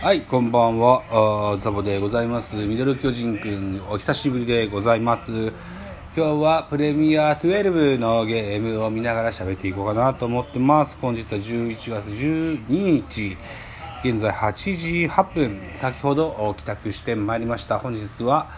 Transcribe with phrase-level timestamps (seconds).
[0.00, 1.58] はい、こんばんは。
[1.58, 2.54] ザボでございます。
[2.54, 5.48] ミドル巨人くん、お久しぶりでございます。
[6.16, 10.96] 今日はプレミア12のゲームを見ながら喋っていこうかなと思ってます。
[11.02, 13.36] 本日は11月12日、
[14.04, 17.80] 現在8時8分、先ほど帰宅してまいりました。
[17.80, 18.48] 本日は、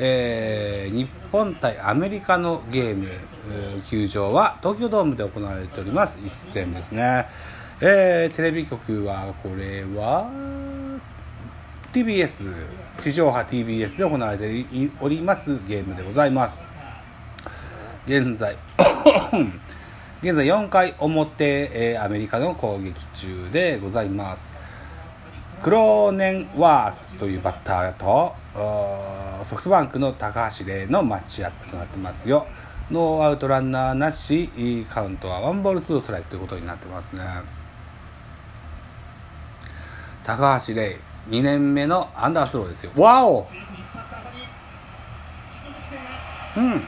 [0.00, 3.06] えー日本対アメリカのゲーム、
[3.88, 7.28] 球場は東京ドームで行われております一戦ですね。
[7.80, 10.59] えーテレビ局はこれは？
[11.92, 12.54] TBS
[12.98, 14.64] 地上波 TBS で行われて
[15.00, 16.68] おりますゲームでございます。
[18.06, 18.56] 現在
[20.22, 24.56] 現在4回表、えーアメリカの攻撃中でございます。
[25.60, 28.36] クローネンワースというバッターと
[29.44, 32.46] ソフトバンクの高橋礼のマッチアップとなってますよ。
[32.90, 37.22] ノーアウトランナーなしカウントはワンボールツーストライクということになってますね。
[40.22, 42.92] 高橋礼2年目のアンダースローですよ。
[42.96, 43.48] わお。
[46.56, 46.82] うん。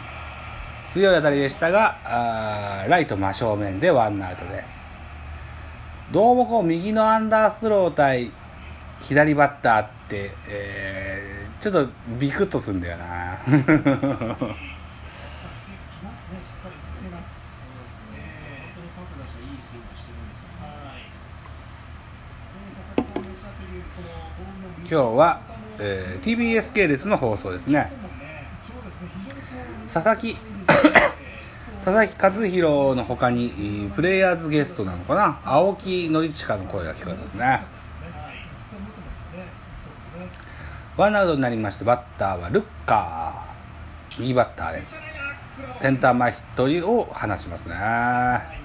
[0.84, 4.98] 強い当たりでしたがあーライト真正面でワンアウトです。
[6.10, 8.30] どうもこう右のアンダースロー対
[9.00, 13.38] 左バッターって、えーちょっとビクッとすんだよな
[24.78, 25.40] 今日は、
[25.78, 27.90] えー TBS 系列の放送ですね。
[29.82, 30.36] 佐々木
[31.84, 35.40] 佐々木和弘の他にプレイヤーズゲストなのかな？
[35.44, 37.62] 青木宣親の声が聞こえますね。
[40.96, 44.20] ワンアウトになりましてバッターはルッカー。
[44.20, 45.16] 右バッターです。
[45.72, 46.44] センター前ヒッ
[46.82, 48.61] トを放ちますね。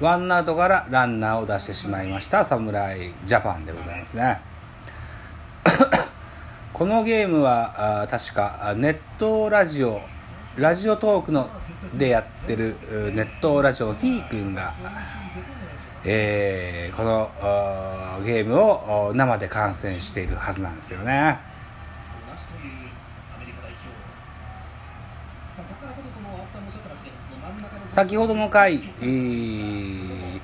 [0.00, 4.40] ワンアウトからランナーを出してしまいました侍ジャパンでございますね。
[6.72, 10.02] このゲームは確かネットラジオ
[10.56, 11.48] ラジオトークの
[11.94, 12.78] でやってる
[13.14, 14.74] ネットラジオの T 君が、
[16.04, 21.38] えーこのーゲームを生で観戦しているはずなんですよね。
[27.96, 30.40] 先ほどの回、えー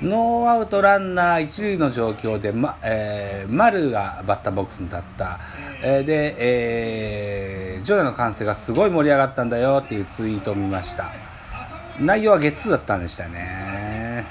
[0.00, 5.40] ノーアウトランナー一塁の状況で、まえー丸がバッターボックスに立った、
[5.82, 11.10] えーで、えー、場内の歓声がすごい盛り上がったんだよっていうツイートを見ました。
[11.98, 14.24] 内容はゲッツーだったんでしたね。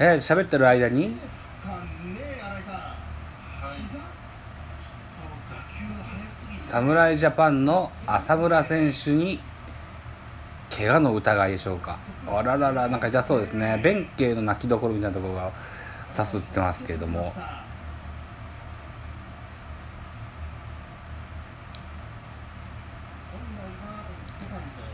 [0.00, 1.16] えー喋ってる間に？
[6.72, 9.38] 侍ジャパンの浅村選手に
[10.74, 11.98] 怪我の疑いでしょうか。
[12.26, 13.78] あらららなんか痛そうですね。
[13.84, 15.52] 弁慶の泣きどころみたいなところが
[16.08, 17.34] さすってますけれども。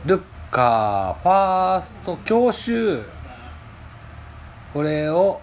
[0.05, 3.05] ルッカーファースト強襲。
[4.75, 5.41] これを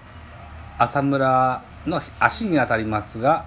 [0.77, 3.45] 浅村の足に当たりますが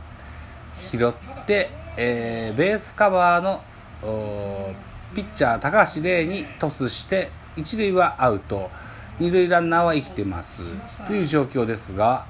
[0.74, 1.12] 拾っ
[1.44, 8.70] て、えーベースカバーのーピッチャー高橋礼にトスして一塁はアウト。
[9.18, 10.62] 二塁ランナーは生きてます。
[11.08, 12.26] という状況ですが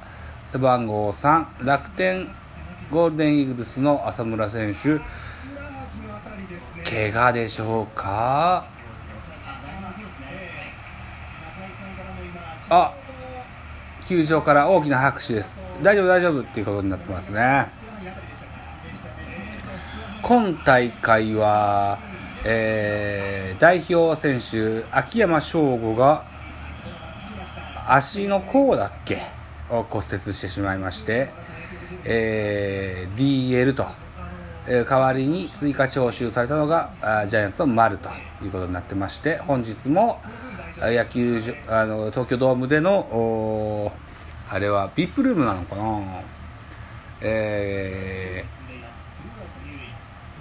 [0.46, 2.28] 背番号3楽天
[2.90, 4.98] ゴールデンイーグルスの浅村選手
[6.88, 8.66] 怪我でしょうか？
[12.70, 12.94] あ
[14.06, 15.60] 球場から大きな拍手です。
[15.82, 17.68] 大丈夫大丈夫っていうことになってますね。
[20.28, 21.98] 今大会は、
[22.44, 26.26] えー代表選手秋山翔吾が
[27.88, 29.22] 足の甲だっけ？
[29.70, 31.30] を骨折してしまいまして、
[32.04, 33.86] えー DL と、
[34.66, 38.10] えー代わりに追加徴収されたのがあジャイアンツの丸と
[38.44, 40.20] いうことになってまして本日も
[40.76, 43.92] 野球あの東京ドームでのお
[44.50, 46.20] あれは VIP ルームなのかな？
[47.22, 48.57] えー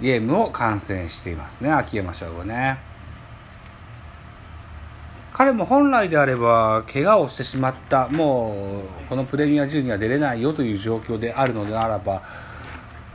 [0.00, 2.78] ゲームを観戦していますね秋山翔吾ね。
[5.32, 12.22] 彼も本来であれば怪我をしてしまったもうこのプレミア10には出れないよという状況であるのであらば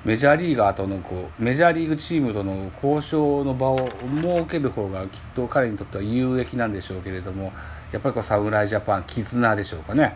[0.06, 3.90] メジャーリーガーとのこうメジャーリーグチームとの交渉の場を
[4.22, 7.52] 設ける方がきっと彼にとっては有益なんでしょうけれども
[7.92, 10.16] やっぱりこう侍ジャパン絆でしょうかね。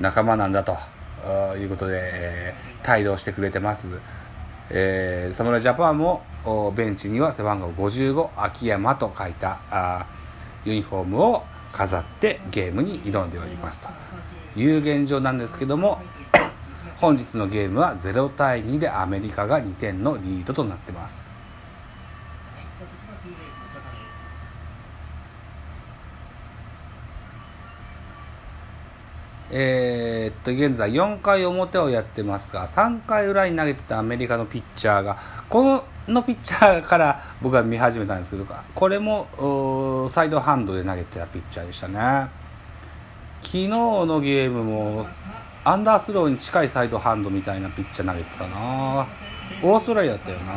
[0.00, 0.76] 仲間なんだと
[1.56, 3.98] いうことで、えー帯同してくれてます、
[4.70, 6.22] えー侍ジャパンも
[6.74, 10.06] ベンチには背番号55秋山と書いたあ
[10.64, 13.88] ユニフォームを飾ってゲームに挑んでおりますと。
[14.56, 16.00] いう現状なんですけども
[16.98, 21.28] 本日のゲームは0対2でアメリカが2点のリードとなっています。
[29.56, 35.16] えー、っと現在4回表をやってますが3回裏に投げてたアメリカのピッチャーが
[35.48, 42.28] このピッチャーから僕は見始めたんですけどこれもサイドハンドで投げてたピッチャーでしたね。
[43.42, 45.06] 昨日のゲームも
[45.62, 49.06] アンダースローに近いサイドハンドみたいなピッチャー投げてたな。
[49.62, 50.54] オーストラリアだったよな。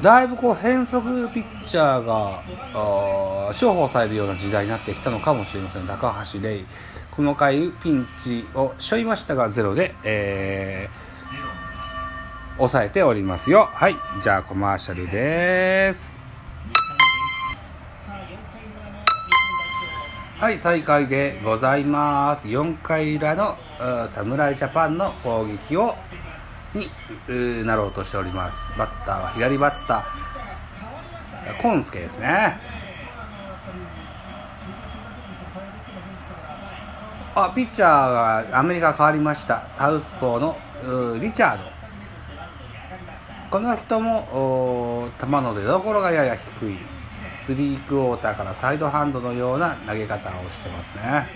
[0.00, 2.42] だいぶこう変則ピッチャーが
[3.52, 5.86] 重宝されるような時代になってきたのかもしれません。
[5.86, 6.64] 高橋礼
[7.16, 13.68] この回ピンチをしょいましたがゼロで、えー、抑えておりますよ。
[13.72, 16.18] はいじゃあコマーシャルです。
[20.38, 22.48] はい再開でございます。
[22.48, 23.56] 4回裏の
[24.08, 25.94] 侍ジャパンの攻撃を
[26.74, 28.74] になろうとしております。
[28.76, 32.83] バッターは左バッターコンスケですね。
[37.36, 39.68] あピッチャーがアメリカ変わりました。
[39.68, 40.56] サウスポーの
[41.20, 41.64] リチャード。
[43.50, 46.78] この人も球の出どころがやや低い。
[47.36, 51.28] スリークォーターからサイドハンドのような投げ方をしてますね。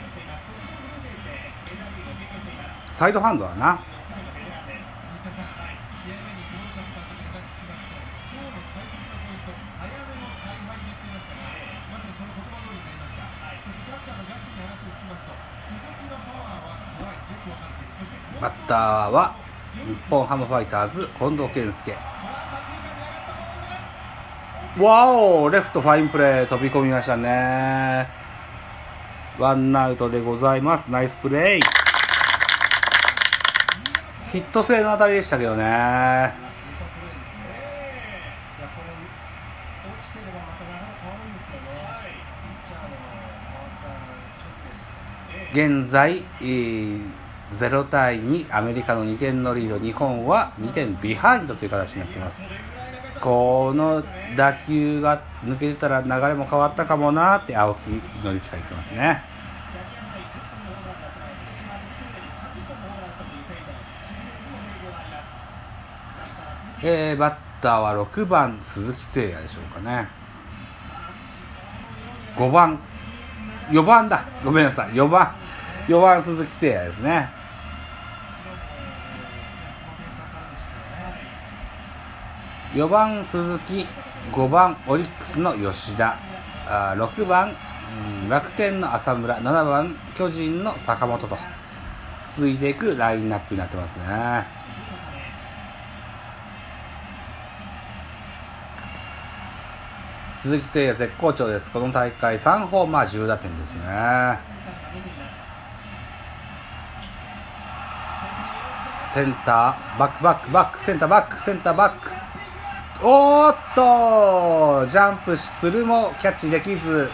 [2.93, 3.81] サイドハンドだな
[18.41, 19.35] バッターは
[19.75, 21.97] 日本ハムファイターズ近藤健介。
[24.79, 28.09] わおレフトファインプレー飛び込みましたね。
[29.39, 30.89] ワンアウトでございます。
[30.89, 31.61] ナイスプレー
[34.31, 36.35] ヒット性の当たりでしたけどね。
[45.51, 49.79] 現在、えー0対2アメリカの2点のリード。
[49.79, 52.43] 日本は2点ビハインドという形になっています。
[53.21, 54.03] この
[54.37, 57.91] 打球が抜けてたら流れも変わったかもなって青木
[58.25, 59.23] のりちが言ってますね。
[66.81, 70.09] えー、バッターは6番鈴木誠也でしょうかね。
[72.37, 72.79] 5番
[73.71, 74.25] 4番だ。
[74.45, 74.93] ごめんなさい。
[74.93, 75.35] 4番
[75.89, 77.38] 4番鈴木誠也ですね。
[82.79, 83.89] 4番鈴木。
[84.31, 86.17] 5番オリックスの吉田。
[86.65, 87.57] あ6番、
[88.29, 89.41] 楽天の浅村。
[89.41, 91.37] 7番巨人の坂本と。
[92.31, 94.47] 続いていくラインナップになってますね。
[100.37, 101.73] 鈴木誠也絶好調です。
[101.73, 104.39] この大会3ホーマー10打点ですね。
[109.01, 112.18] センターバックバックバックセンターバックセンターバック。
[113.01, 117.09] おーっとジャンプするもキャッチできず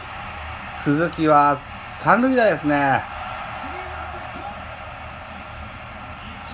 [0.79, 3.03] 鈴木は三塁打ですね。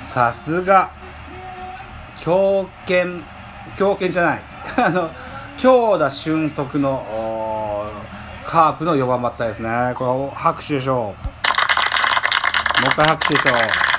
[0.00, 0.90] さすが
[2.16, 3.06] 強肩
[3.76, 4.42] 強肩じゃない。
[4.84, 5.10] あの
[5.56, 7.06] 強打俊足の
[8.44, 9.94] カープの4番バッターですね。
[9.94, 10.96] これ拍手でしょう。
[10.96, 11.14] もう
[12.84, 13.50] 一回拍手でしょ
[13.86, 13.89] う。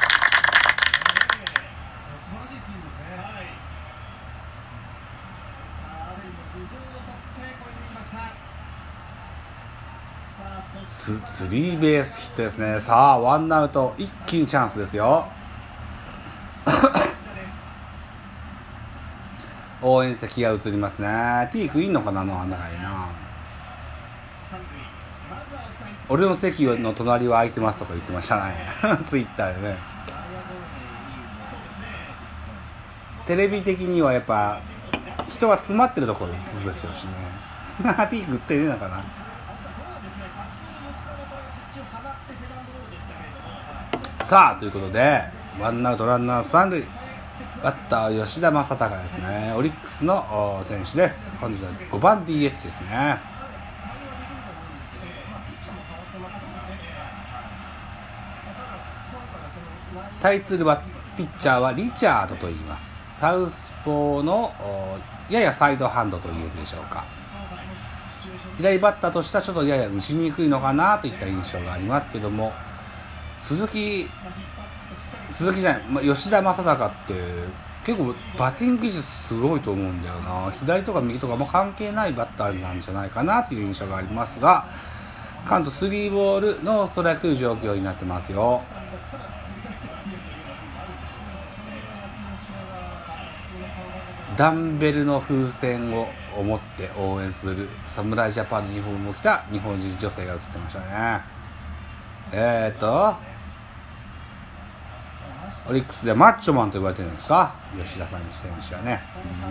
[10.88, 12.80] ススリーベースヒットですね。
[12.80, 15.28] さあワンアウト一気にチャンスですよ。
[19.82, 21.50] 応援席が映りますね。
[21.52, 23.08] ティークいんのかなあの穴がいいな。
[26.10, 28.68] 俺の席の隣は空いてますとか言ってましたね。
[29.04, 29.78] ツイッターでね。
[33.26, 34.60] テレビ的にはやっぱ
[35.28, 37.12] 人が詰まってるところに映すでしょうしね。
[38.10, 39.02] ティーク映ってねえのかな
[44.32, 45.24] さあということで
[45.60, 46.86] ワンアウトランナー三塁。
[47.62, 49.54] バッター吉田正尚ですね。
[49.58, 51.30] オリックスの選手です。
[51.42, 53.20] 本日は5番 DH ですね。
[60.22, 60.82] 対するは
[61.18, 63.02] ピッチャーはリチャードと言います。
[63.04, 64.54] サウスポーの
[65.30, 67.06] ややサイドハンドと言えるでしょうか。
[68.56, 72.54] 左バッターとしてはちょっとやや打ちにくいのかなといった印象がありますけども。
[73.42, 74.10] 鈴木
[75.30, 77.14] 鈴木じゃない、まあ、吉田正尚って
[77.84, 80.52] 結構バッティング技術すごいと思うんだよな。
[80.52, 84.68] 左とか右とかも関係ないバッターなんじゃないかなっていう印象がありますが
[85.46, 88.62] カント3ボールのストライク状況になってますよ。
[94.38, 96.08] ダンベルの風船を
[96.38, 101.22] 思って応援する侍ジャパンのユニフォームを着た日本人女性が映ってましたね。
[102.32, 103.31] えー、っと
[105.70, 107.54] オリックスでマッチョマンと呼ばれてるんですか？
[107.78, 109.02] 吉田さん選手はね。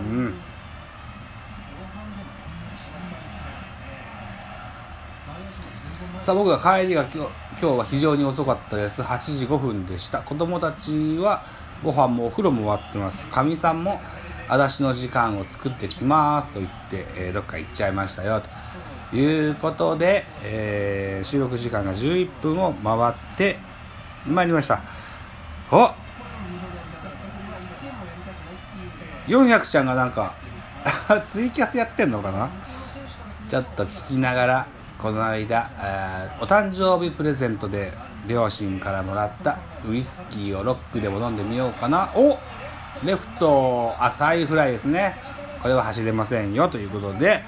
[0.09, 0.33] うん。
[6.19, 9.01] さあ僕は帰りが今日今日は非常に遅かったです。
[9.01, 10.21] 8時5分でした。
[10.21, 11.43] 子供たちは
[11.83, 13.27] ご飯もお風呂も終わってます。
[13.27, 13.99] かみさんも
[14.49, 16.49] 私の時間を作ってきます。
[16.49, 18.41] と言って、えー、どっか行っちゃいましたよ。
[19.09, 23.57] ということで、えー、収録時間が11分を回って
[24.27, 24.81] まいりました。
[25.71, 25.93] お。
[29.27, 30.35] 400ちゃんがなんか
[31.25, 32.49] ツイキャスやってんのかな？
[33.47, 35.69] ちょっと聞きながらこの間
[36.41, 37.93] お誕生日プレゼントで
[38.27, 42.11] 両親からもらったウイスキーをロックでも飲んでみようかな。
[42.15, 42.37] お。
[43.05, 45.15] レフト浅いフライですね。
[45.61, 46.67] これは走れませんよ。
[46.67, 47.43] ということで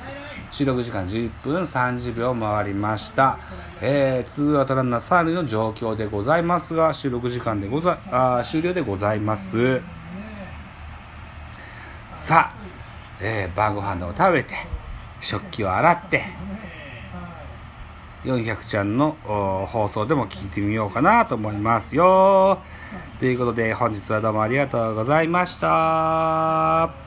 [0.54, 3.40] 収録時間11分30秒回りました。
[3.82, 9.82] えー、ツーアウトランナー3塁の状況でございますが、収録時間でござ、あ終了でございます。
[12.14, 12.56] さあ、
[13.20, 14.54] えー、晩ご飯を食べて、
[15.20, 16.22] 食器を洗って、
[18.24, 19.18] 400ちゃんの
[19.68, 22.62] 放送でも聞いてみようかなと思いますよ。
[23.18, 27.03] ということで本日はどうもありがとうございました。